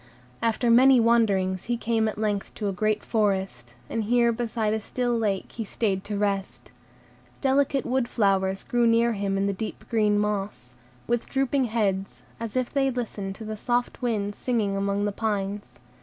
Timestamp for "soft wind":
13.55-14.33